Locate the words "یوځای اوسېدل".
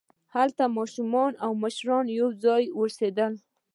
2.19-3.33